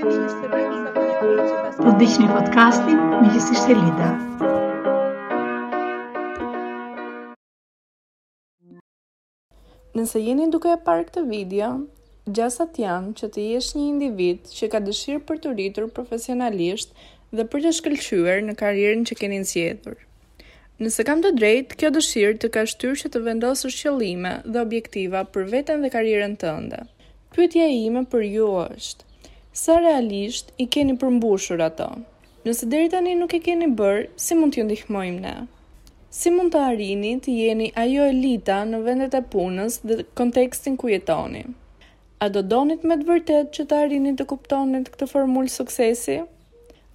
[0.00, 0.06] Po
[2.32, 4.06] podcastin me Gjithësishtë Lida.
[9.98, 11.68] Nëse jeni duke e parë këtë video,
[12.40, 16.96] gjasat janë që të jesh një individ që ka dëshirë për të rritur profesionalisht
[17.36, 20.00] dhe për të shkëlqyer në karrierën që keni zgjedhur.
[20.80, 25.24] Nëse kam të drejtë, kjo dëshirë të ka shtyrë që të vendosësh qëllime dhe objektiva
[25.36, 26.82] për veten dhe karrierën tënde.
[27.36, 29.06] Pyetja ime për ju është:
[29.52, 31.88] sa realisht i keni përmbushur ato.
[32.46, 35.32] Nëse deri tani nuk e keni bërë, si mund t'ju ndihmojmë ne?
[36.10, 40.88] Si mund të arrini të jeni ajo elita në vendet e punës dhe kontekstin ku
[40.90, 41.42] jetoni?
[42.20, 46.16] A do donit me të vërtet që të arrini të kuptonit këtë formullë suksesi?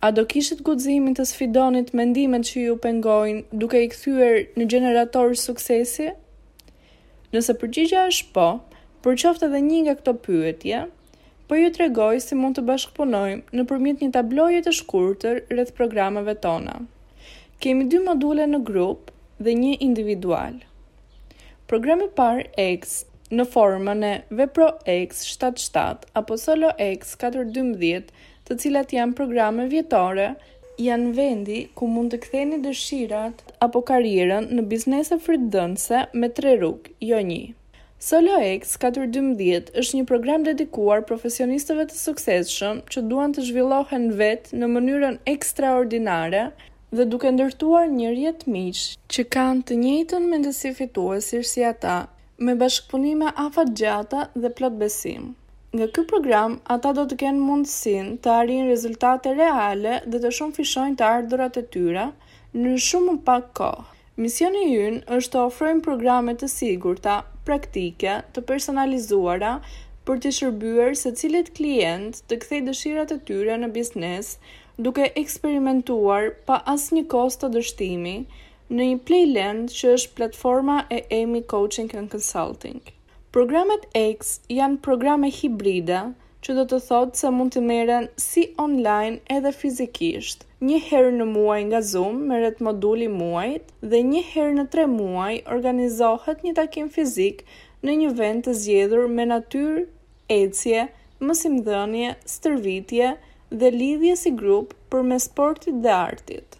[0.04, 5.36] A do kishit gudzimin të sfidonit mendimet që ju pengojnë duke i këthyër në generator
[5.36, 6.12] suksesi?
[7.36, 8.50] Nëse përgjigja është po,
[9.04, 10.84] përqofte dhe një nga këto pyetje, ja?
[11.48, 16.34] po ju tregoj si mund të bashkëpunojmë në përmjet një tabloje të shkurëtër rrëth programeve
[16.46, 16.78] tona.
[17.62, 19.14] Kemi dy module në grupë
[19.46, 20.56] dhe një individual.
[21.70, 22.48] Programi parë
[22.80, 22.96] X
[23.36, 28.10] në formën e Vepro X 77 apo Solo X 412,
[28.46, 30.32] të cilat janë programe vjetore,
[30.82, 36.96] janë vendi ku mund të ktheni dëshirat apo karierën në biznese fridhënëse me tre rrugë,
[37.12, 37.44] jo një.
[38.06, 44.60] Solo X 412 është një program dedikuar profesionistëve të suksesshëm që duan të zhvillohen vetë
[44.62, 46.44] në mënyrën ekstraordinare
[47.00, 48.84] dhe duke ndërtuar një rjet miq
[49.16, 51.96] që kanë të njëjtën mendesë fituese si ata,
[52.46, 55.26] me bashkëpunime afatgjata dhe plot besim.
[55.74, 61.00] Nga ky program, ata do të kenë mundësinë të arrijnë rezultate reale dhe të shumëfishojnë
[61.02, 62.06] të ardhurat e tyre
[62.64, 63.86] në shumë pak kohë.
[64.28, 69.52] Misioni ynë është të ofrojmë programe të sigurta, praktike të personalizuara
[70.08, 71.12] për të shërbyer se
[71.58, 74.32] klient të kthej dëshirat e tyre në biznes
[74.88, 78.16] duke eksperimentuar pa asnjë kosto të dështimi
[78.78, 82.82] në një playland që është platforma e Amy Coaching and Consulting.
[83.36, 86.02] Programet X janë programe hibride,
[86.46, 91.26] që do të thotë se mund të meren si online edhe fizikisht, një herë në
[91.30, 96.54] muaj nga Zoom me rrët moduli muajt dhe një herë në tre muaj organizohet një
[96.60, 97.42] takim fizik
[97.88, 99.88] në një vend të zjedhur me natyrë,
[100.38, 100.84] ecje,
[101.30, 103.10] mësimdhënje, stërvitje
[103.64, 106.60] dhe lidhje si grup për me sportit dhe artit.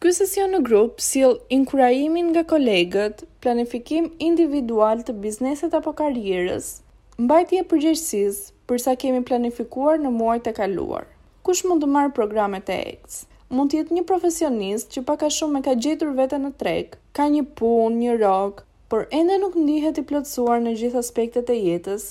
[0.00, 6.72] Ky sesion në grup sill inkurajimin nga kolegët, planifikim individual të bizneset apo karrierës,
[7.20, 11.02] mbajtje e përgjegjësisë për sa kemi planifikuar në muajt e kaluar.
[11.44, 13.18] Kush mund të marr programet e eks?
[13.56, 16.94] Mund të jetë një profesionist që pak a shumë e ka gjetur veten në treg,
[17.18, 21.56] ka një punë, një rok, por ende nuk ndihet i plotësuar në gjithë aspektet e
[21.60, 22.06] jetës,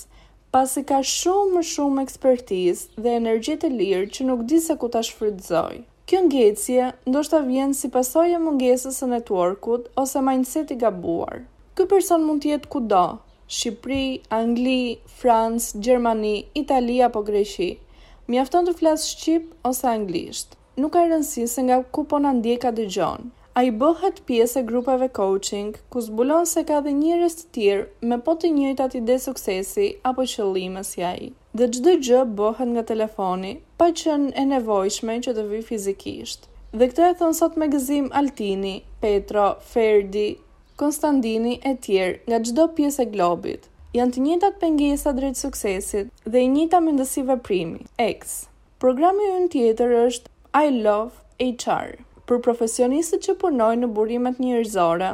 [0.54, 4.92] pasi ka shumë më shumë ekspertizë dhe energji të lirë që nuk di se ku
[4.94, 5.80] ta shfrytëzoj.
[6.06, 11.42] Kjo ngjecje ndoshta vjen si pasojë e mungesës së networkut ose mindset i gabuar.
[11.74, 13.04] Ky person mund të jetë kudo,
[13.50, 17.66] Shqipëri, Angli, Francë, Gjermani, Italia apo Greqi.
[18.30, 20.52] Mjafton të flas shqip ose anglisht.
[20.78, 23.26] Nuk ka rëndësi se nga ku po na ndjeka dëgjon.
[23.58, 28.20] Ai bëhet pjesë e grupeve coaching ku zbulon se ka dhe njerëz të tjerë me
[28.28, 31.32] po të njëjtat ide suksesi apo qëllime si ai.
[31.58, 36.46] Dhe çdo gjë bëhet nga telefoni, pa qenë e nevojshme që të vi fizikisht.
[36.78, 40.28] Dhe këtë e thon sot me gëzim Altini, Petro, Ferdi,
[40.80, 46.40] Konstantini e tjerë nga çdo pjesë e globit janë të njëjtat pengesa drejt suksesit dhe
[46.44, 47.82] i njëta mendësi veprimi.
[48.04, 48.38] X.
[48.84, 50.32] Programi ynë tjetër është
[50.68, 51.92] I Love HR
[52.30, 55.10] për profesionistët që punojnë në burimet njerëzore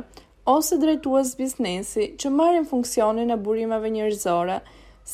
[0.55, 4.61] ose drejtues biznesi që marrin funksionin e burimeve njerëzore,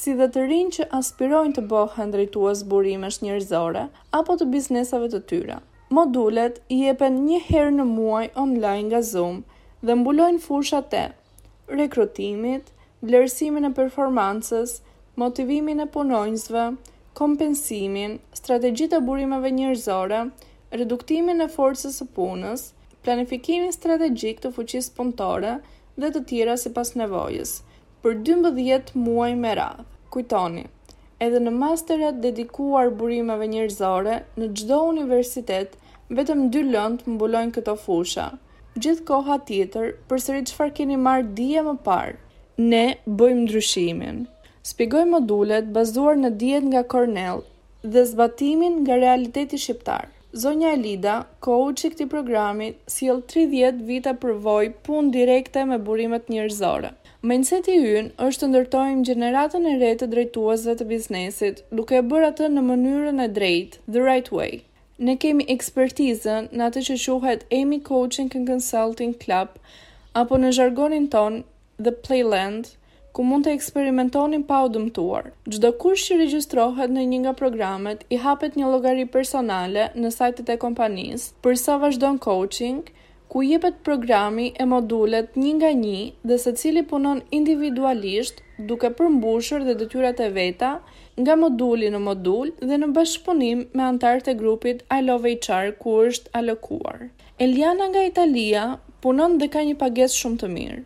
[0.00, 3.86] si dhe të rinj që aspirojnë të bëhen drejtues burimesh njerëzore
[4.20, 5.58] apo të bizneseve të tyre.
[6.00, 9.40] Modulet i jepen një herë në muaj online nga Zoom
[9.88, 11.02] dhe mbulojnë fushat e
[11.80, 12.68] rekrutimit,
[13.08, 14.74] vlerësimin e performancës,
[15.18, 16.66] motivimin e punojnësve,
[17.20, 20.20] kompensimin, strategjitë e burimeve njërzore,
[20.82, 22.62] reduktimin e forcës e punës,
[23.06, 25.56] planifikimin strategjik të fuqisë punëtore
[26.02, 27.56] dhe të tjera si pas nevojës,
[28.04, 29.88] për 12 muaj me radhë.
[30.14, 30.64] Kujtoni,
[31.26, 35.74] edhe në masterat dedikuar burimeve njërzore, në gjdo universitet,
[36.20, 38.30] vetëm dy lëndë mbulojnë këto fusha–
[38.80, 42.14] gjithë koha tjetër për sëri që farë keni marë dhije më parë.
[42.72, 42.84] Ne
[43.20, 44.22] bëjmë ndryshimin.
[44.72, 47.42] Spigoj modulet bazuar në dhijet nga Cornell
[47.82, 50.08] dhe zbatimin nga realiteti shqiptar.
[50.42, 56.30] Zonja Elida, kohë që këti programit, si jelë 30 vita përvoj pun direkte me burimet
[56.32, 56.90] njërzore.
[57.32, 62.26] i ynë është të ndërtojmë gjeneratën e re të drejtuesve të biznesit, duke e bërë
[62.30, 64.62] atë në mënyrën e drejtë, the right way.
[65.00, 69.48] Ne kemi ekspertizën në atë që quhet Amy Coaching and Consulting Club,
[70.22, 71.38] apo në jargonin ton
[71.78, 72.64] The Playland,
[73.12, 75.30] ku mund të eksperimentonin pa u dëmtuar.
[75.48, 80.48] Çdo kush që regjistrohet në një nga programet i hapet një llogari personale në sajtet
[80.48, 82.84] e kompanisë për sa vazhdon coaching
[83.32, 86.00] ku jepet programi e modulet një nga një
[86.30, 90.72] dhe se cili punon individualisht duke përmbushër dhe dëtyrat e veta
[91.24, 95.96] nga moduli në modul dhe në bashkëpunim me antartë e grupit I Love HR ku
[96.10, 97.00] është alëkuar.
[97.46, 98.66] Eliana nga Italia
[99.06, 100.82] punon dhe ka një pages shumë të mirë.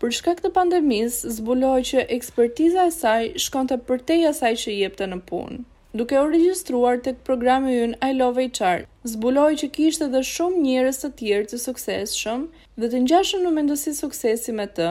[0.00, 5.22] Për shkak të pandemisë, zbuloi që ekspertiza e saj shkonte përtej asaj që jepte në
[5.32, 5.62] punë
[5.92, 8.84] duke o registruar të këtë ynë I Love HR.
[9.06, 13.50] Zbuloj që kishtë edhe shumë njerëz të tjerë të suksesshëm shumë dhe të njashën në
[13.56, 14.90] mendësi suksesi me të,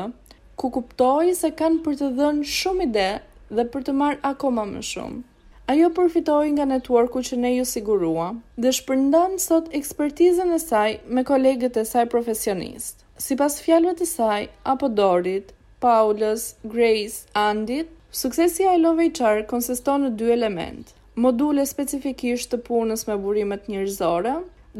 [0.59, 3.07] ku kuptoj se kanë për të dhënë shumë ide
[3.59, 5.21] dhe për të marrë akoma më shumë.
[5.69, 11.23] Ajo përfitoj nga networku që ne ju sigurua dhe shpërndan sot ekspertizën e saj me
[11.29, 13.05] kolegët e saj profesionistë.
[13.19, 14.41] Si pas fjallëve të saj,
[14.73, 15.53] apo dorit,
[15.83, 23.03] Paulës, Grace, Andit, Suksesi i Love HR konsiston në dy elementë: module specifikisht të punës
[23.05, 24.31] me burimet njerëzore,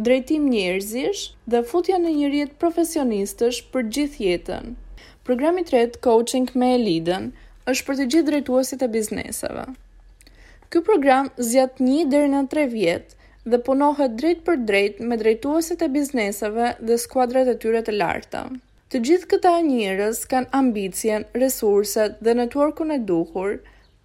[0.08, 4.72] drejtim njerëzish dhe futja në një rrjet profesionistësh për gjithë jetën.
[5.30, 7.28] Programi i tretë, coaching me elidën,
[7.74, 9.66] është për të gjithë drejtuesit e bizneseve.
[10.70, 13.14] Ky program zgjat 1 deri në 3 vjet
[13.46, 18.48] dhe punohet drejt për drejt me drejtuesit e bizneseve dhe skuadrat e tyre të larta.
[18.94, 23.52] Të gjithë këta njerëz kanë ambicien, resurset dhe networkun e duhur,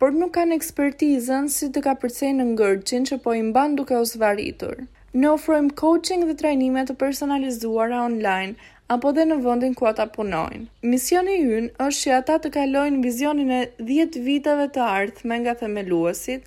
[0.03, 4.75] por nuk kanë ekspertizën si të kapërcejnë në ngërçin që po i mban duke osvaritur.
[4.75, 5.05] zvaritur.
[5.23, 10.61] Ne ofrojmë coaching dhe trajnime të personalizuara online apo dhe në vendin ku ata punojnë.
[10.95, 16.43] Misioni ynë është që ata të kalojnë vizionin e 10 viteve të ardhme nga themeluesit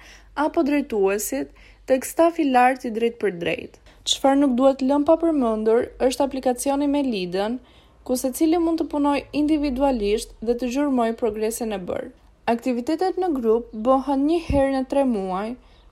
[0.45, 1.47] apo drejtuesit
[1.89, 3.81] tek stafi lartë i drejtpërdrejt.
[4.13, 7.57] Çfarë nuk duhet lëmpa pa përmendur është aplikacioni me lidën,
[8.07, 12.05] ku se cili mund të punoj individualisht dhe të gjurmoj progresin e bërë.
[12.51, 15.49] Aktivitetet në grup bohën një herë në tre muaj,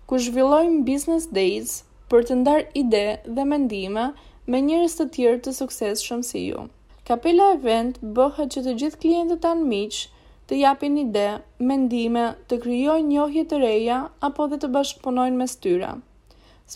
[0.08, 1.74] ku zhvillojmë business days
[2.14, 3.04] për të ndar ide
[3.36, 4.06] dhe mendime
[4.48, 6.64] me njërës të tjerë të sukses shumë si ju.
[7.10, 11.28] Kapela event bohët që të gjithë klientët anë miqë të japin ide,
[11.72, 15.92] mendime, të kryoj njohje të reja apo dhe të bashkëpunojnë me styra.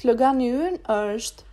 [0.02, 1.48] Slogani yën është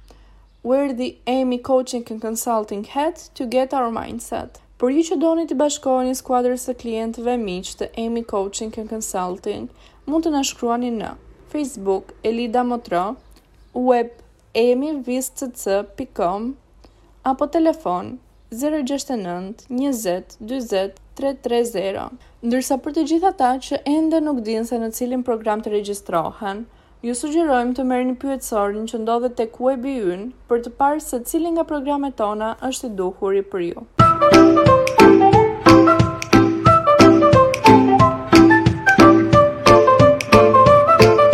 [0.69, 4.57] we're the Amy Coaching and Consulting Head to get our mindset.
[4.81, 8.91] Për ju që doni të bashkojnë një skuadrës të klientëve miqë të Amy Coaching and
[8.91, 9.69] Consulting,
[10.11, 11.13] mund të nashkruani në
[11.53, 13.05] Facebook Elida Motro,
[13.91, 14.11] web
[14.65, 16.51] amyvistc.com,
[17.31, 18.11] apo telefon
[18.59, 22.11] 069 20 20 330.
[22.43, 26.67] Ndërsa për të gjitha ta që ende nuk dinë se në cilin program të regjistrohen,
[27.07, 31.53] Ju sugjerojmë të merrni pyetësorin që ndodhet tek webi ynë për të parë se cili
[31.55, 33.87] nga programet tona është i duhur i për ju.